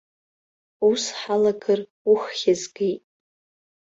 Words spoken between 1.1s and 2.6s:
ҳалагар, уххь